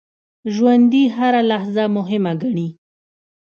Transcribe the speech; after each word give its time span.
ژوندي 0.53 1.03
هره 1.17 1.41
لحظه 1.51 1.83
مهمه 1.97 2.33
ګڼي 2.41 2.67